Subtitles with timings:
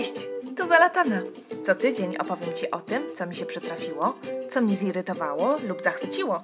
[0.00, 0.26] Cześć,
[0.56, 1.22] tu Zalatana.
[1.62, 4.18] Co tydzień opowiem Ci o tym, co mi się przytrafiło,
[4.50, 6.42] co mnie zirytowało lub zachwyciło.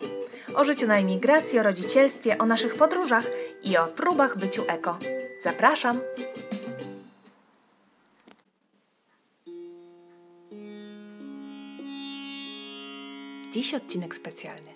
[0.54, 3.24] O życiu na emigracji, o rodzicielstwie, o naszych podróżach
[3.62, 4.98] i o próbach byciu eko.
[5.42, 6.00] Zapraszam!
[13.50, 14.70] Dziś odcinek specjalny.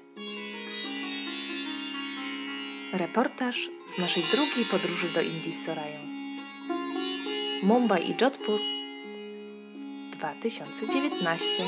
[2.92, 6.19] Reportaż z naszej drugiej podróży do Indii z Sorają.
[7.62, 8.60] Mumbai i Jodhpur
[10.12, 11.64] 2019.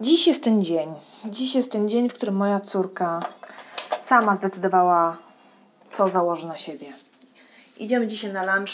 [0.00, 0.94] Dziś jest ten dzień.
[1.24, 3.22] Dziś jest ten dzień, w którym moja córka
[4.00, 5.18] sama zdecydowała,
[5.90, 6.92] co założy na siebie.
[7.78, 8.70] Idziemy dzisiaj na lunch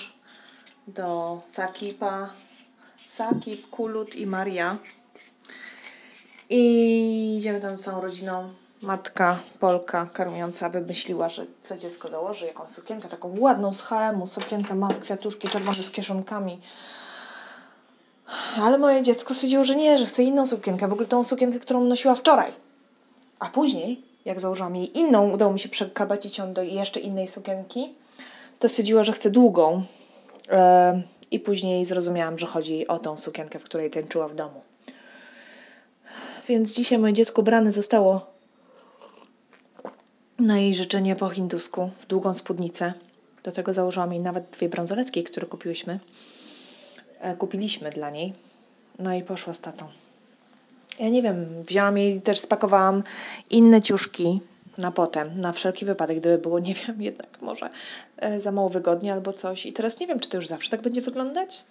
[0.89, 2.31] do Sakipa,
[3.09, 4.79] Sakip, Kulut i Maria.
[6.51, 8.51] I idziemy tam z całą rodziną.
[8.83, 14.75] Matka Polka karmiąca wymyśliła, że co dziecko założy, jaką sukienkę, taką ładną z H&M, sukienkę
[14.75, 16.61] ma w kwiatuszki czerwone z kieszonkami.
[18.63, 21.85] Ale moje dziecko stwierdziło, że nie, że chce inną sukienkę, w ogóle tą sukienkę, którą
[21.85, 22.53] nosiła wczoraj.
[23.39, 27.95] A później, jak założyłam jej inną, udało mi się przekabacić ją do jeszcze innej sukienki,
[28.59, 29.83] to stwierdziła, że chce długą.
[30.51, 34.61] E, I później zrozumiałam, że chodzi o tą sukienkę, w której tańczyła w domu.
[36.49, 38.27] Więc dzisiaj moje dziecko brane zostało
[40.39, 42.93] na jej życzenie po hindusku w długą spódnicę.
[43.43, 46.01] Do tego założyłam jej nawet dwie brązoletki, które kupiłyśmy.
[47.21, 48.33] E, kupiliśmy dla niej.
[48.99, 49.89] No i poszła z tatą.
[50.99, 53.03] Ja nie wiem, wzięłam jej, też spakowałam
[53.51, 54.41] inne ciuszki
[54.79, 57.71] na potem, na wszelki wypadek, gdyby było, nie wiem, jednak może
[58.17, 59.67] e, za mało wygodnie albo coś.
[59.67, 61.65] I teraz nie wiem, czy to już zawsze tak będzie wyglądać?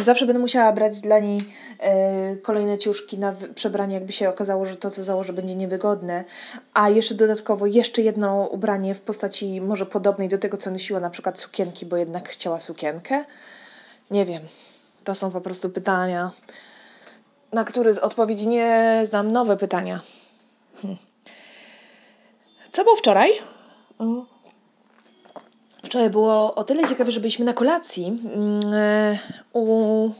[0.00, 1.38] Zawsze będę musiała brać dla niej
[1.78, 6.24] e, kolejne ciuszki na przebranie, jakby się okazało, że to, co założę, będzie niewygodne,
[6.74, 11.10] a jeszcze dodatkowo jeszcze jedno ubranie w postaci może podobnej do tego, co nosiła na
[11.10, 13.24] przykład sukienki, bo jednak chciała sukienkę?
[14.10, 14.42] Nie wiem.
[15.04, 16.30] To są po prostu pytania,
[17.52, 19.30] na które z odpowiedzi nie znam.
[19.32, 20.00] Nowe pytania.
[20.82, 20.96] Hm.
[22.72, 23.30] Co było wczoraj?
[25.88, 29.18] Wczoraj było o tyle ciekawe, że byliśmy na kolacji mm, e,
[29.52, 30.10] u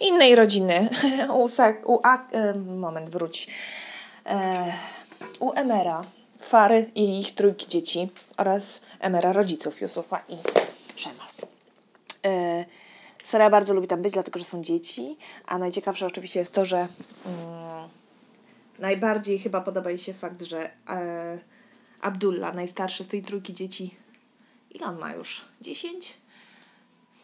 [0.00, 0.88] innej rodziny.
[1.38, 1.48] U,
[1.84, 3.46] u a, e, moment, wróć.
[4.26, 4.72] E,
[5.40, 6.04] u Emera,
[6.40, 10.36] Fary i ich trójki dzieci oraz Emera rodziców, Jusufa i
[10.96, 11.36] Szemas.
[13.24, 15.16] Sara bardzo lubi tam być, dlatego że są dzieci,
[15.46, 17.88] a najciekawsze oczywiście jest to, że mm,
[18.78, 21.38] najbardziej chyba podoba jej się fakt, że e,
[22.00, 24.03] Abdullah, najstarszy z tej trójki dzieci,
[24.74, 25.44] ile on ma już?
[25.60, 26.16] 10?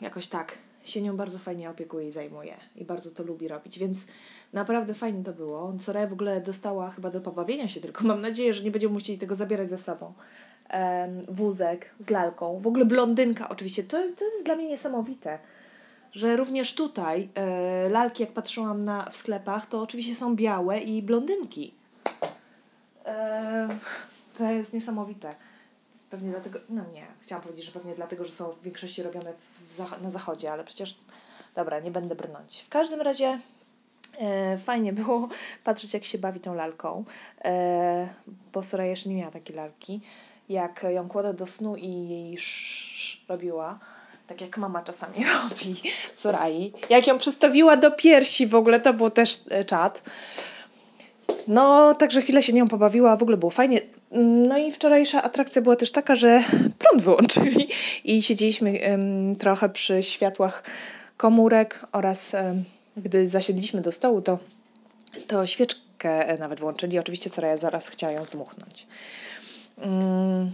[0.00, 0.59] Jakoś tak.
[0.84, 2.56] Się nią bardzo fajnie opiekuje i zajmuje.
[2.77, 4.06] I bardzo to lubi robić, więc
[4.53, 5.72] naprawdę fajnie to było.
[5.78, 8.05] Soraya w ogóle dostała chyba do pobawienia się tylko.
[8.05, 10.12] Mam nadzieję, że nie będziemy musieli tego zabierać ze sobą.
[10.72, 12.59] Um, wózek z lalką.
[12.59, 13.84] W ogóle blondynka oczywiście.
[13.84, 15.38] To, to jest dla mnie niesamowite
[16.12, 21.03] że również tutaj e, lalki, jak patrzyłam na, w sklepach, to oczywiście są białe i
[21.03, 21.75] blondynki.
[23.06, 23.69] E,
[24.38, 25.34] to jest niesamowite.
[26.10, 29.32] Pewnie dlatego, no nie, chciałam powiedzieć, że pewnie dlatego, że są w większości robione
[29.69, 30.98] w, na zachodzie, ale przecież,
[31.54, 32.60] dobra, nie będę brnąć.
[32.60, 33.38] W każdym razie
[34.19, 35.28] e, fajnie było
[35.65, 37.04] patrzeć, jak się bawi tą lalką,
[37.44, 38.09] e,
[38.53, 40.00] bo Soraya jeszcze nie miała takiej lalki.
[40.49, 43.78] Jak ją kładę do snu i jej sz, robiła,
[44.26, 45.82] tak jak mama czasami robi
[46.15, 46.72] Sorai.
[46.91, 50.03] Jak ją przystawiła do piersi w ogóle, to był też e, czat.
[51.49, 53.81] No, także chwilę się nią pobawiła, w ogóle było fajnie.
[54.10, 56.43] No i wczorajsza atrakcja była też taka, że
[56.78, 57.69] prąd wyłączyli
[58.04, 58.81] i siedzieliśmy
[59.38, 60.62] trochę przy światłach
[61.16, 62.32] komórek oraz
[62.97, 64.38] gdy zasiedliśmy do stołu, to,
[65.26, 66.99] to świeczkę e, nawet włączyli.
[66.99, 68.87] Oczywiście Soraya zaraz chciała ją zdmuchnąć.
[69.76, 70.53] Um,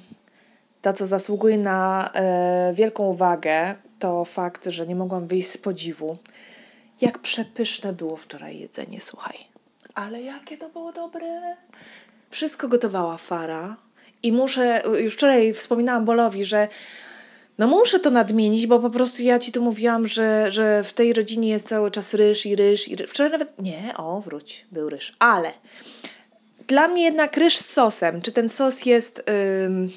[0.83, 6.17] to, co zasługuje na e, wielką uwagę, to fakt, że nie mogłam wyjść z podziwu.
[7.01, 9.39] Jak przepyszne było wczoraj jedzenie, słuchaj.
[9.95, 11.57] Ale jakie to było dobre.
[12.31, 13.77] Wszystko gotowała Fara.
[14.23, 16.69] I muszę, już wczoraj wspominałam Bolowi, że
[17.59, 21.13] no muszę to nadmienić, bo po prostu ja ci tu mówiłam, że, że w tej
[21.13, 23.11] rodzinie jest cały czas ryż i ryż i ryż.
[23.11, 25.13] Wczoraj nawet, nie, o wróć, był ryż.
[25.19, 25.53] Ale
[26.67, 28.23] dla mnie jednak ryż z sosem.
[28.23, 29.31] Czy ten sos jest
[29.67, 29.91] ym,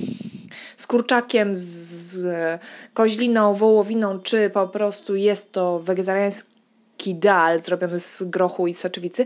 [0.77, 2.27] z kurczakiem, z
[2.93, 9.25] koźliną, wołowiną, czy po prostu jest to wegetariański dal zrobiony z grochu i soczewicy,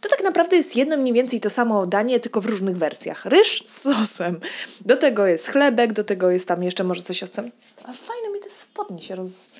[0.00, 3.24] to tak naprawdę jest jedno mniej więcej to samo danie, tylko w różnych wersjach.
[3.24, 4.40] Ryż z sosem.
[4.80, 7.50] Do tego jest chlebek, do tego jest tam jeszcze może coś osem.
[7.84, 9.50] A fajne mi te spodnie się roz...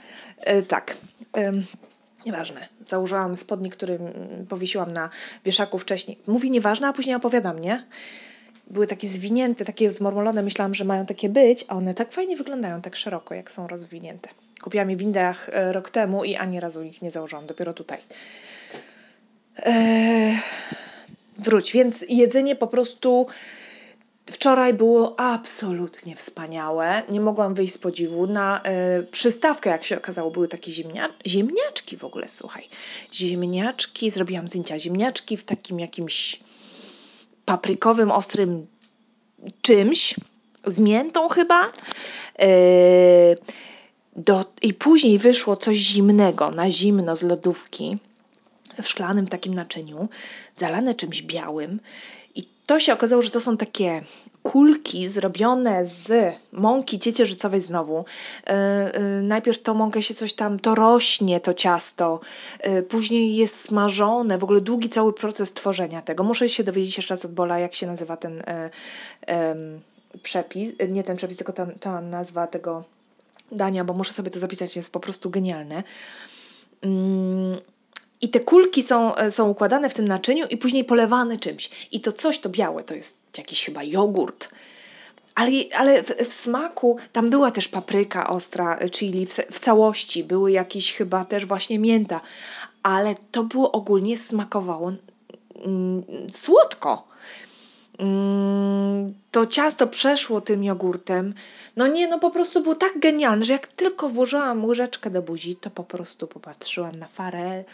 [0.40, 0.96] E, tak.
[1.36, 1.52] E,
[2.26, 2.68] Nieważne.
[2.86, 3.98] Założyłam spodnie, który
[4.48, 5.10] powiesiłam na
[5.44, 6.18] wieszaku wcześniej.
[6.26, 7.86] Mówi nieważne, a później opowiadam, nie?
[8.66, 10.42] Były takie zwinięte, takie zmormolone.
[10.42, 14.28] Myślałam, że mają takie być, a one tak fajnie wyglądają, tak szeroko, jak są rozwinięte.
[14.62, 17.98] Kupiłam je w Indiach e, rok temu i ani razu ich nie założyłam, dopiero tutaj.
[19.64, 20.38] Eee,
[21.38, 23.26] wróć, więc jedzenie po prostu
[24.30, 27.02] Wczoraj było absolutnie wspaniałe.
[27.08, 28.26] Nie mogłam wyjść z podziwu.
[28.26, 28.60] Na
[29.00, 32.68] y, przystawkę, jak się okazało, były takie ziemnia ziemniaczki w ogóle, słuchaj.
[33.12, 34.78] Ziemniaczki, zrobiłam zdjęcia.
[34.78, 36.40] Ziemniaczki w takim jakimś
[37.44, 38.66] paprykowym, ostrym
[39.62, 40.14] czymś,
[40.66, 41.66] z miętą chyba.
[42.42, 43.36] Y,
[44.16, 47.98] do, I później wyszło coś zimnego, na zimno z lodówki,
[48.82, 50.08] w szklanym takim naczyniu,
[50.54, 51.80] zalane czymś białym
[52.70, 54.02] to się okazało, że to są takie
[54.42, 58.04] kulki zrobione z mąki ciecierzycowej znowu.
[58.46, 58.54] Yy,
[59.02, 62.20] yy, najpierw tą mąkę się coś tam, to rośnie to ciasto,
[62.64, 66.24] yy, później jest smażone, w ogóle długi cały proces tworzenia tego.
[66.24, 68.42] Muszę się dowiedzieć jeszcze raz od Bola, jak się nazywa ten
[70.22, 72.84] przepis, nie ten przepis, tylko ta, ta nazwa tego
[73.52, 75.82] dania, bo muszę sobie to zapisać, jest po prostu genialne.
[78.20, 81.88] I te kulki są, e, są układane w tym naczyniu i później polewane czymś.
[81.92, 84.48] I to coś, to białe, to jest jakiś chyba jogurt.
[85.34, 90.24] Ale, ale w, w smaku tam była też papryka ostra, e, chili w, w całości.
[90.24, 92.20] Były jakieś chyba też właśnie mięta.
[92.82, 94.92] Ale to było ogólnie smakowało
[95.64, 97.08] mm, słodko.
[97.98, 101.34] Mm, to ciasto przeszło tym jogurtem.
[101.76, 105.56] No nie, no po prostu było tak genialne, że jak tylko włożyłam łyżeczkę do buzi,
[105.56, 107.64] to po prostu popatrzyłam na farę,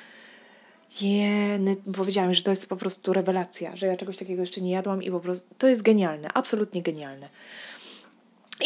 [1.00, 5.02] Jeny, powiedziałam, że to jest po prostu rewelacja, że ja czegoś takiego jeszcze nie jadłam
[5.02, 7.28] i po prostu to jest genialne, absolutnie genialne.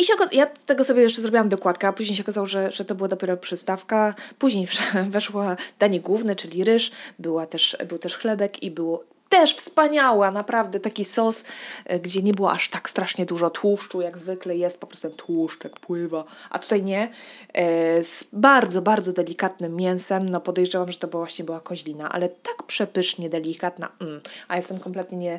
[0.01, 2.85] I się, ja z tego sobie jeszcze zrobiłam dokładkę, a później się okazało, że, że
[2.85, 4.15] to była dopiero przystawka.
[4.39, 4.67] Później
[5.11, 5.45] weszło
[5.79, 11.05] danie główne, czyli ryż, była też, był też chlebek i było też wspaniała, naprawdę taki
[11.05, 11.45] sos,
[11.85, 15.17] e, gdzie nie było aż tak strasznie dużo tłuszczu, jak zwykle jest, po prostu ten
[15.17, 17.09] tłuszczek pływa, a tutaj nie,
[17.53, 22.63] e, z bardzo, bardzo delikatnym mięsem, no podejrzewam, że to właśnie była koźlina, ale tak
[22.67, 25.39] przepysznie delikatna, mm, a jestem kompletnie nie,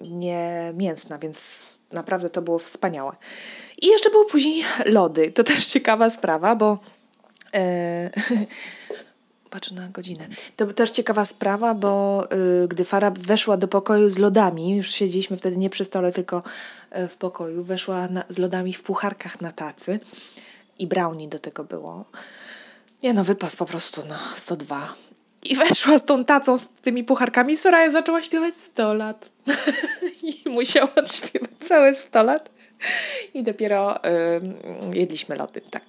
[0.00, 3.16] nie mięsna, więc naprawdę to było wspaniałe.
[3.82, 6.78] I jeszcze były później lody, to też ciekawa sprawa, bo
[7.54, 8.10] e,
[9.48, 10.28] patrzę na godzinę.
[10.56, 12.24] To też ciekawa sprawa, bo
[12.64, 16.42] y, gdy Fara weszła do pokoju z lodami, już siedzieliśmy wtedy nie przy stole, tylko
[16.96, 20.00] y, w pokoju, weszła na, z lodami w pucharkach na tacy
[20.78, 22.04] i brownie do tego było.
[23.02, 24.94] Nie no, wypas po prostu na 102.
[25.42, 27.56] I weszła z tą tacą, z tymi pucharkami.
[27.56, 29.30] Soraya zaczęła śpiewać 100 lat.
[30.22, 32.57] I musiała śpiewać całe 100 lat.
[33.34, 34.00] I dopiero y,
[34.94, 35.60] jedliśmy lody.
[35.70, 35.84] Tak,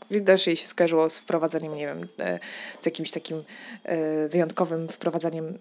[0.47, 2.07] jej się skojarzyło z wprowadzeniem, nie wiem, y,
[2.81, 3.43] z jakimś takim y,
[4.29, 5.57] wyjątkowym wprowadzeniem y,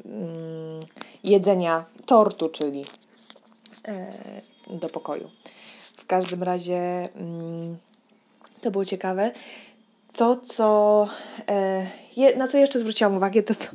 [1.24, 2.84] jedzenia tortu, czyli
[3.88, 5.30] y, do pokoju.
[5.96, 7.76] W każdym razie mm,
[8.60, 9.32] to było ciekawe.
[10.16, 11.08] To, co,
[11.48, 13.66] e, na co jeszcze zwróciłam uwagę, to to,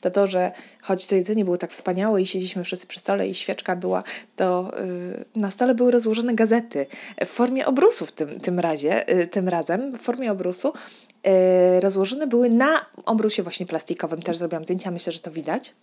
[0.00, 3.34] to to, że choć to jedzenie było tak wspaniałe i siedzieliśmy wszyscy przy stole i
[3.34, 4.02] świeczka była,
[4.36, 6.86] to y, na stole były rozłożone gazety
[7.26, 10.72] w formie obrusu w tym, tym razie, y, tym razem, w formie obrusu.
[11.76, 14.22] Y, rozłożone były na obrusie właśnie plastikowym.
[14.22, 15.74] Też zrobiłam zdjęcia, myślę, że to widać.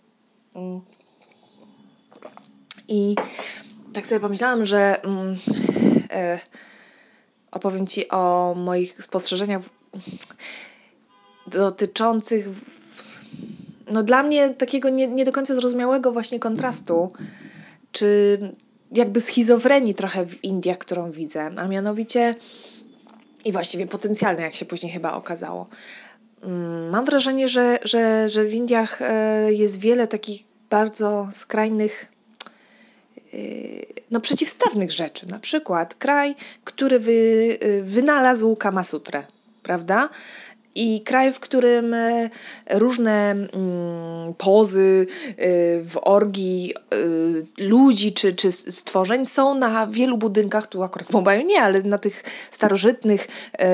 [0.54, 0.80] Mm.
[2.88, 3.14] I
[3.94, 5.36] tak sobie pomyślałam, że mm,
[7.50, 9.62] opowiem Ci o moich spostrzeżeniach
[11.46, 12.48] dotyczących
[13.90, 17.12] no dla mnie takiego nie, nie do końca zrozumiałego właśnie kontrastu,
[17.92, 18.38] czy
[18.92, 22.34] jakby schizofrenii trochę w Indiach, którą widzę, a mianowicie
[23.44, 25.66] i właściwie potencjalne, jak się później chyba okazało.
[26.42, 32.12] Mm, mam wrażenie, że, że, że w Indiach e, jest wiele takich bardzo skrajnych,
[33.16, 33.38] e,
[34.10, 35.26] no przeciwstawnych rzeczy.
[35.26, 39.24] Na przykład kraj, który wy, e, wynalazł Kamasutrę,
[39.68, 40.08] prawda?
[40.74, 42.30] i kraj, w którym e,
[42.70, 45.34] różne mm, pozy e,
[45.82, 51.46] w orgii e, ludzi czy, czy stworzeń są na wielu budynkach, tu akurat w Mumbaiu
[51.46, 53.28] nie, ale na tych starożytnych,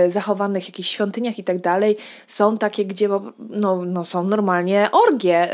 [0.08, 1.96] zachowanych jakichś świątyniach i tak dalej,
[2.26, 3.08] są takie, gdzie
[3.38, 5.48] no, no są normalnie orgie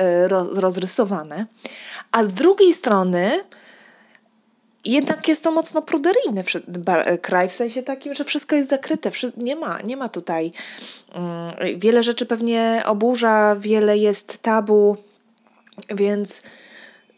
[0.53, 1.47] rozrysowane.
[2.13, 3.31] A z drugiej strony
[4.85, 6.45] jednak jest to mocno pruderyjny
[7.23, 10.53] kraj, w sensie takim, że wszystko jest zakryte, nie ma, nie ma tutaj,
[11.13, 14.97] mm, wiele rzeczy pewnie oburza, wiele jest tabu,
[15.91, 16.43] więc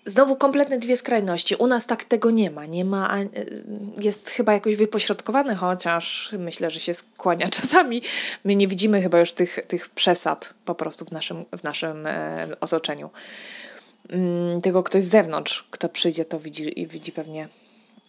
[0.05, 1.55] znowu kompletne dwie skrajności.
[1.55, 2.67] U nas tak tego nie ma.
[2.67, 3.19] Nie ma,
[4.01, 8.03] jest chyba jakoś wypośrodkowane, chociaż myślę, że się skłania czasami.
[8.45, 12.47] My nie widzimy chyba już tych, tych przesad po prostu w naszym, w naszym e,
[12.61, 13.11] otoczeniu.
[14.09, 17.49] Mm, tego ktoś z zewnątrz, kto przyjdzie, to widzi i widzi pewnie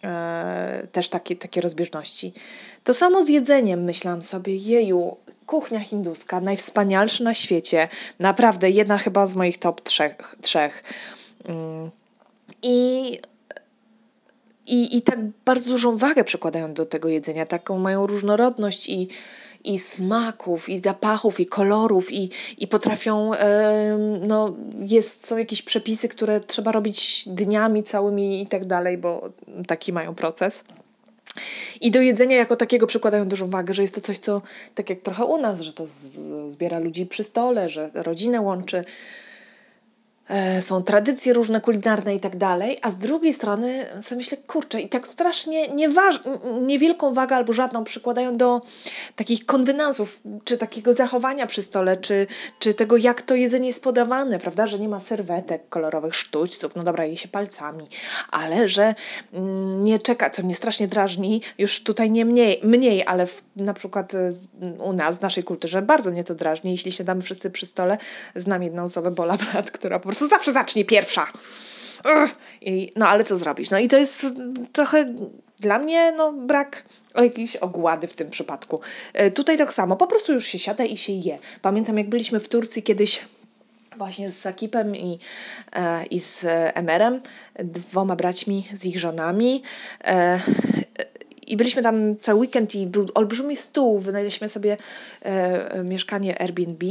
[0.04, 2.32] e, też takie, takie rozbieżności.
[2.84, 9.26] To samo z jedzeniem, myślałam sobie, jeju, kuchnia hinduska, najwspanialsza na świecie, naprawdę jedna chyba
[9.26, 10.36] z moich top trzech.
[10.40, 10.82] trzech.
[11.44, 11.90] Mm,
[12.62, 13.18] I
[14.66, 19.08] i, I tak bardzo dużą wagę przykładają do tego jedzenia, taką mają różnorodność i,
[19.64, 23.30] i smaków, i zapachów, i kolorów, i, i potrafią,
[24.28, 29.30] no, jest, są jakieś przepisy, które trzeba robić dniami całymi i tak dalej, bo
[29.66, 30.64] taki mają proces.
[31.80, 34.42] I do jedzenia jako takiego przykładają dużą wagę, że jest to coś, co
[34.74, 35.84] tak jak trochę u nas, że to
[36.46, 38.84] zbiera ludzi przy stole, że rodzinę łączy,
[40.60, 44.88] są tradycje różne kulinarne i tak dalej, a z drugiej strony sobie myślę, kurczę, i
[44.88, 46.20] tak strasznie nieważ,
[46.62, 48.62] niewielką wagę albo żadną przykładają do
[49.16, 52.26] takich konwenansów, czy takiego zachowania przy stole, czy,
[52.58, 56.84] czy tego, jak to jedzenie jest podawane, prawda, że nie ma serwetek, kolorowych sztućców, no
[56.84, 57.88] dobra, je się palcami,
[58.30, 58.94] ale że
[59.32, 63.74] mm, nie czeka, co mnie strasznie drażni, już tutaj nie mniej, mniej ale w, na
[63.74, 64.30] przykład e,
[64.78, 67.98] u nas, w naszej kulturze, bardzo mnie to drażni, jeśli siadamy wszyscy przy stole,
[68.34, 71.32] znam jedną osobę, Bola Brat, która po prostu zawsze zacznie pierwsza.
[72.60, 73.70] I, no ale co zrobić?
[73.70, 74.26] No i to jest
[74.72, 75.14] trochę
[75.60, 78.80] dla mnie no, brak o jakiejś ogłady w tym przypadku.
[79.12, 81.38] E, tutaj tak samo, po prostu już się siada i się je.
[81.62, 83.24] Pamiętam jak byliśmy w Turcji kiedyś
[83.96, 85.18] właśnie z Sakipem i,
[85.72, 86.44] e, i z
[86.74, 87.20] Emerem,
[87.58, 89.62] dwoma braćmi z ich żonami.
[90.04, 90.40] E,
[91.46, 93.98] i byliśmy tam cały weekend i był olbrzymi stół.
[93.98, 94.76] Wynajęliśmy sobie
[95.84, 96.86] mieszkanie Airbnb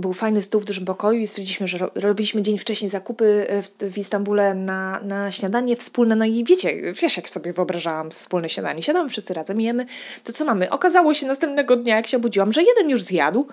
[0.00, 3.70] był fajny stół w dużym pokoju i stwierdziliśmy, że robiliśmy dzień wcześniej zakupy e, w,
[3.80, 6.16] w Istambule na, na śniadanie wspólne.
[6.16, 8.82] No i wiecie, wiesz jak sobie wyobrażałam wspólne śniadanie.
[8.82, 9.86] Siadamy wszyscy razem, jemy.
[10.24, 10.70] To co mamy?
[10.70, 13.46] Okazało się następnego dnia, jak się obudziłam, że jeden już zjadł,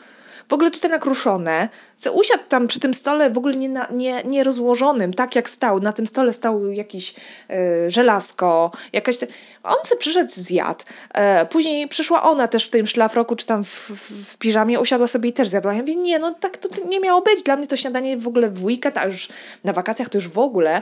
[0.49, 1.69] w ogóle tutaj nakruszone.
[2.13, 5.79] Usiadł tam przy tym stole w ogóle nie, nie, nie rozłożonym, tak jak stał.
[5.79, 7.15] Na tym stole stał jakiś
[7.49, 9.17] y, żelazko, jakaś...
[9.17, 9.27] Te...
[9.63, 10.85] On sobie przyszedł, zjadł.
[11.13, 15.07] E, później przyszła ona też w tym szlafroku, czy tam w, w, w piżamie, usiadła
[15.07, 15.73] sobie i też zjadła.
[15.73, 17.43] Ja mówię, nie, no tak to nie miało być.
[17.43, 19.29] Dla mnie to śniadanie w ogóle w weekend, a już
[19.63, 20.81] na wakacjach to już w ogóle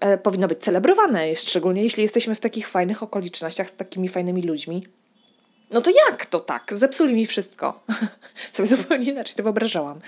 [0.00, 4.84] e, powinno być celebrowane, szczególnie jeśli jesteśmy w takich fajnych okolicznościach, z takimi fajnymi ludźmi.
[5.74, 6.72] No to jak to tak?
[6.72, 7.80] Zepsuli mi wszystko.
[8.52, 10.00] Sobie zupełnie inaczej to wyobrażałam.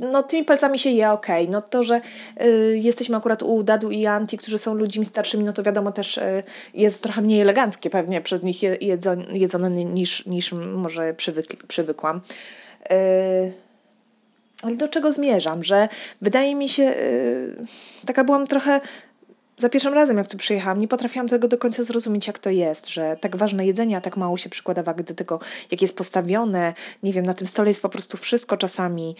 [0.00, 1.10] No tymi palcami się je.
[1.10, 1.48] Okay.
[1.48, 2.00] No to, że
[2.42, 6.18] y, jesteśmy akurat u Dadu i Anti, którzy są ludźmi starszymi, no to wiadomo też
[6.18, 6.42] y,
[6.74, 12.20] jest trochę mniej eleganckie pewnie przez nich je, jedzone, jedzone niż, niż może przywyk, przywykłam.
[12.90, 13.52] Y,
[14.62, 15.64] ale do czego zmierzam?
[15.64, 15.88] Że
[16.20, 17.56] wydaje mi się, y,
[18.06, 18.80] taka byłam trochę
[19.58, 22.88] za pierwszym razem, jak tu przyjechałam, nie potrafiłam tego do końca zrozumieć, jak to jest,
[22.88, 26.74] że tak ważne jedzenie, a tak mało się przykłada wagi do tego, jak jest postawione.
[27.02, 29.16] Nie wiem, na tym stole jest po prostu wszystko czasami.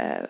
[0.00, 0.26] E,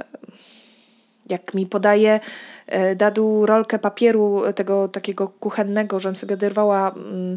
[1.30, 2.20] jak mi podaje
[2.66, 7.36] e, dadu rolkę papieru tego takiego kuchennego, żebym sobie oderwała mm,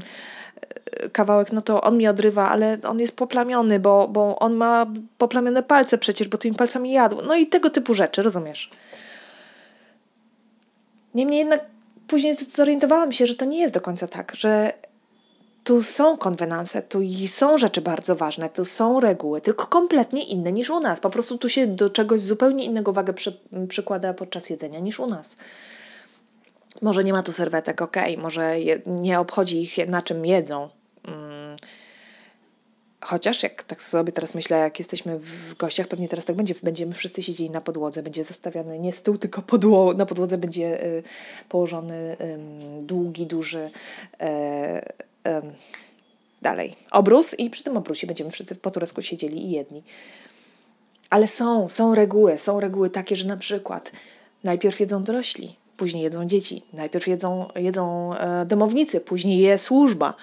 [0.92, 4.86] e, kawałek, no to on mi odrywa, ale on jest poplamiony, bo, bo on ma
[5.18, 7.22] poplamione palce przecież, bo tymi palcami jadł.
[7.22, 8.70] No i tego typu rzeczy, rozumiesz?
[11.16, 11.77] Niemniej jednak
[12.08, 14.74] później zorientowałam się, że to nie jest do końca tak, że
[15.64, 20.70] tu są konwenanse, tu są rzeczy bardzo ważne, tu są reguły, tylko kompletnie inne niż
[20.70, 21.00] u nas.
[21.00, 25.08] Po prostu tu się do czegoś zupełnie innego wagę przy, przykłada podczas jedzenia niż u
[25.08, 25.38] nas.
[26.82, 30.70] Może nie ma tu serwetek, ok, może je, nie obchodzi ich na czym jedzą,
[33.02, 36.94] Chociaż jak tak sobie teraz myślę, jak jesteśmy w gościach, pewnie teraz tak będzie, będziemy
[36.94, 41.04] wszyscy siedzieli na podłodze, będzie zastawiony nie stół, tylko podło na podłodze będzie y,
[41.50, 43.70] położony y, długi, duży
[44.22, 44.26] y,
[46.42, 49.84] dalej obrus i przy tym obrusie będziemy wszyscy w poturesku siedzieli i jedni.
[51.10, 53.92] Ale są, są reguły, są reguły takie, że na przykład
[54.44, 60.14] najpierw jedzą dorośli, później jedzą dzieci, najpierw jedzą, jedzą e, domownicy, później je służba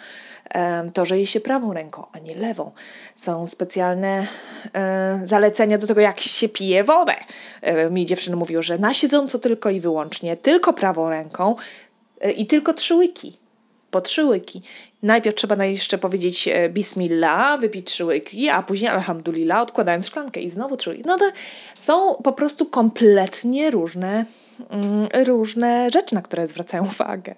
[0.95, 2.71] to, że je się prawą ręką, a nie lewą.
[3.15, 4.27] Są specjalne
[4.75, 7.15] e, zalecenia do tego, jak się pije wodę.
[7.63, 11.57] E, mi dziewczyny mówią, że na siedząco tylko i wyłącznie, tylko prawą ręką
[12.21, 13.39] e, i tylko trzy łyki.
[13.91, 14.63] Po trzy łyki.
[15.03, 20.77] Najpierw trzeba jeszcze powiedzieć bismillah, wypić trzy łyki, a później alhamdulillah, odkładając szklankę i znowu
[20.77, 21.03] trzy łyki.
[21.07, 21.25] No to
[21.75, 24.25] są po prostu kompletnie różne,
[24.71, 27.35] mm, różne rzeczy, na które zwracają uwagę.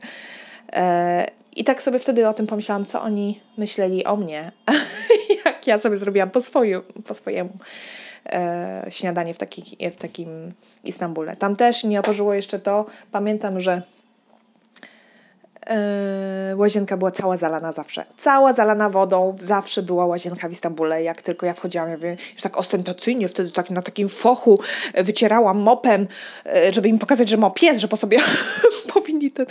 [1.56, 4.52] I tak sobie wtedy o tym pomyślałam, co oni myśleli o mnie,
[5.44, 7.50] jak ja sobie zrobiłam po, swoju, po swojemu.
[8.26, 10.52] e, śniadanie w, taki, w takim
[10.84, 11.36] Istambule.
[11.36, 13.82] Tam też nie oporzyło jeszcze to, pamiętam, że
[16.50, 18.04] Yy, łazienka była cała zalana zawsze.
[18.16, 21.02] Cała zalana wodą, zawsze była łazienka w Istambule.
[21.02, 24.60] Jak tylko ja wchodziłam, ja wiem, już tak ostentacyjnie, wtedy tak na takim fochu
[24.94, 26.06] wycierałam mopem,
[26.44, 28.18] yy, żeby im pokazać, że mop jest, że po sobie
[28.94, 29.46] powinni ten...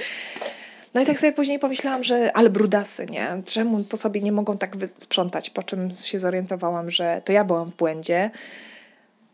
[0.95, 3.41] No i tak sobie później pomyślałam, że ale brudasy, nie?
[3.45, 5.49] Czemu po sobie nie mogą tak sprzątać?
[5.49, 8.31] Po czym się zorientowałam, że to ja byłam w błędzie,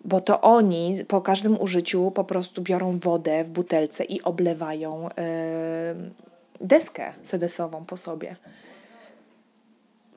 [0.05, 6.11] bo to oni po każdym użyciu po prostu biorą wodę w butelce i oblewają yy,
[6.67, 8.35] deskę sedesową po sobie.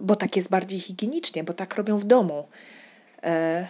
[0.00, 2.44] Bo tak jest bardziej higienicznie, bo tak robią w domu.
[3.22, 3.66] E,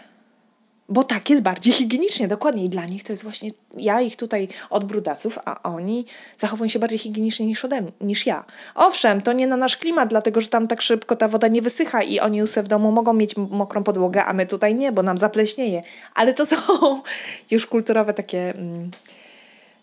[0.89, 2.65] bo tak jest bardziej higienicznie, dokładnie.
[2.65, 6.79] I dla nich to jest właśnie, ja ich tutaj od brudasów, a oni zachowują się
[6.79, 8.45] bardziej higienicznie niż ode mnie, niż ja.
[8.75, 12.03] Owszem, to nie na nasz klimat, dlatego że tam tak szybko ta woda nie wysycha
[12.03, 15.19] i oni u w domu mogą mieć mokrą podłogę, a my tutaj nie, bo nam
[15.19, 15.83] zapleśnieje.
[16.15, 16.57] Ale to są
[17.51, 18.51] już kulturowe takie...
[18.51, 18.91] Mm,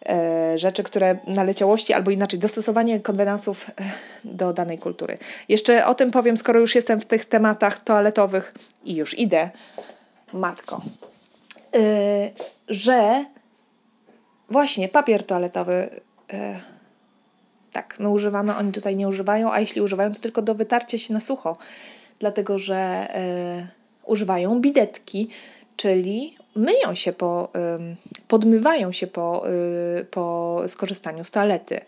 [0.06, 3.84] E, rzeczy, które naleciałości albo inaczej dostosowanie konwenansów e,
[4.24, 5.18] do danej kultury.
[5.50, 8.54] Jeszcze o tym powiem, skoro już jestem w tych tematach toaletowych
[8.86, 9.50] i już idę,
[10.34, 10.82] matko,
[11.76, 12.32] e,
[12.68, 13.26] że
[14.50, 16.02] właśnie papier toaletowy
[17.72, 21.14] tak, my używamy, oni tutaj nie używają, a jeśli używają, to tylko do wytarcia się
[21.14, 21.58] na sucho,
[22.20, 23.08] dlatego że
[24.06, 25.30] używają bidetki,
[25.76, 27.50] czyli myją się po,
[28.28, 29.50] podmywają się po,
[30.00, 31.82] y, po skorzystaniu z toalety.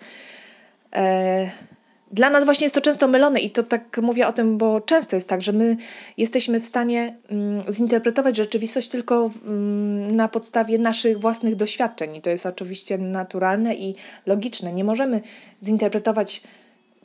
[2.13, 5.15] Dla nas właśnie jest to często mylone i to tak mówię o tym, bo często
[5.15, 5.77] jest tak, że my
[6.17, 12.29] jesteśmy w stanie mm, zinterpretować rzeczywistość tylko mm, na podstawie naszych własnych doświadczeń i to
[12.29, 14.74] jest oczywiście naturalne i logiczne.
[14.74, 15.22] Nie możemy
[15.63, 16.41] zinterpretować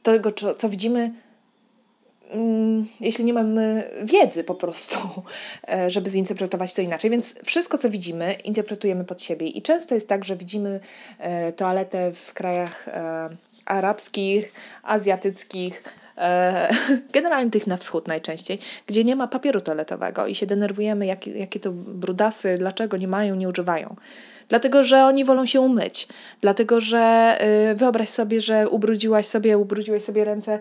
[0.03, 1.13] tego, co widzimy
[2.31, 4.99] Mm, jeśli nie mamy wiedzy po prostu,
[5.69, 7.11] e, żeby zinterpretować to inaczej.
[7.11, 9.47] Więc wszystko, co widzimy, interpretujemy pod siebie.
[9.47, 10.81] I często jest tak, że widzimy
[11.19, 13.29] e, toaletę w krajach e,
[13.69, 15.83] arabskich, azjatyckich,
[17.13, 21.61] generalnie tych na wschód najczęściej, gdzie nie ma papieru toaletowego i się denerwujemy, jakie, jakie
[21.61, 23.97] to brudasy, dlaczego nie mają, nie używają.
[24.49, 26.09] Dlatego, że oni wolą się umyć.
[26.41, 27.37] Dlatego, że
[27.75, 30.59] wyobraź sobie, że ubrudziłaś sobie, ubrudziłeś sobie ręce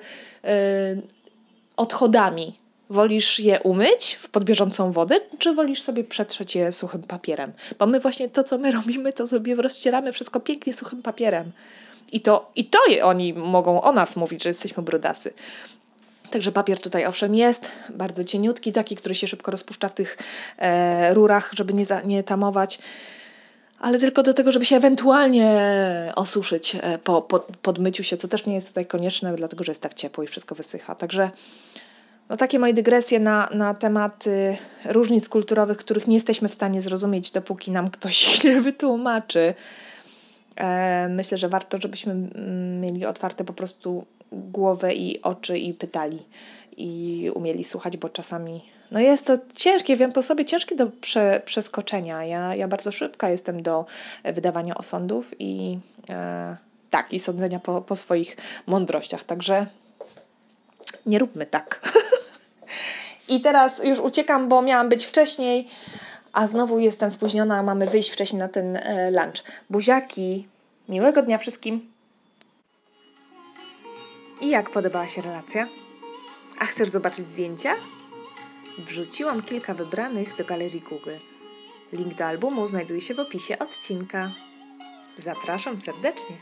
[1.77, 2.55] odchodami.
[2.89, 7.51] Wolisz je umyć w podbieżącą wodę, czy wolisz sobie przetrzeć je suchym papierem?
[7.79, 11.51] Bo my właśnie to, co my robimy, to sobie rozcieramy wszystko pięknie suchym papierem.
[12.11, 15.33] I to, i to oni mogą o nas mówić, że jesteśmy brudasy.
[16.31, 20.17] Także papier tutaj owszem jest, bardzo cieniutki, taki, który się szybko rozpuszcza w tych
[20.57, 22.79] e, rurach, żeby nie, za, nie tamować,
[23.79, 25.61] ale tylko do tego, żeby się ewentualnie
[26.15, 29.81] osuszyć e, po, po podmyciu się, co też nie jest tutaj konieczne, dlatego że jest
[29.81, 30.95] tak ciepło i wszystko wysycha.
[30.95, 31.31] Także
[32.29, 37.31] no takie moje dygresje na, na tematy różnic kulturowych, których nie jesteśmy w stanie zrozumieć,
[37.31, 39.53] dopóki nam ktoś nie wytłumaczy.
[40.57, 42.15] E, myślę, że warto, żebyśmy
[42.81, 46.23] mieli otwarte po prostu głowę i oczy i pytali
[46.77, 51.41] i umieli słuchać, bo czasami no jest to ciężkie, wiem po sobie, ciężkie do prze,
[51.45, 52.25] przeskoczenia.
[52.25, 53.85] Ja, ja bardzo szybka jestem do
[54.23, 56.57] wydawania osądów i e,
[56.89, 59.23] tak, i sądzenia po, po swoich mądrościach.
[59.23, 59.65] Także
[61.05, 61.81] nie róbmy tak.
[63.29, 65.67] I teraz już uciekam, bo miałam być wcześniej,
[66.33, 69.43] a znowu jestem spóźniona, mamy wyjść wcześniej na ten e, lunch.
[69.69, 70.47] Buziaki,
[70.89, 71.91] miłego dnia wszystkim.
[74.41, 75.67] I jak podobała się relacja?
[76.59, 77.75] A chcesz zobaczyć zdjęcia?
[78.77, 81.17] Wrzuciłam kilka wybranych do galerii Google.
[81.93, 84.31] Link do albumu znajduje się w opisie odcinka.
[85.17, 86.35] Zapraszam serdecznie.